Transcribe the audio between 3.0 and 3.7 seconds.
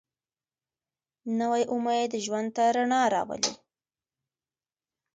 راولي